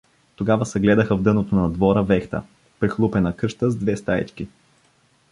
[0.35, 2.43] Тогава съгледаха в дъното на двора вехта,
[2.79, 4.47] прихлупена къща с две стаички.